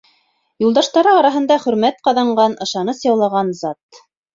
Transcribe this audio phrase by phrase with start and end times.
[0.65, 4.07] Юлдаштары араһында хөрмәт ҡаҙанған, ышаныс яулаған зат.